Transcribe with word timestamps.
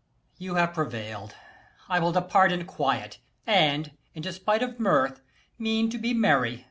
_You 0.38 0.54
have 0.54 0.72
prevail'd: 0.72 1.34
I 1.90 2.00
will 2.00 2.10
depart 2.10 2.52
in 2.52 2.64
quiet, 2.64 3.18
And, 3.46 3.98
in 4.14 4.22
despite 4.22 4.62
of 4.62 4.80
mirth, 4.80 5.20
mean 5.58 5.90
to 5.90 5.98
be 5.98 6.14
merry. 6.14 6.64